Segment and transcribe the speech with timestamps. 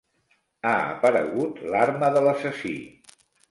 [0.69, 2.75] Ha aparegut l'arma de l'assassí.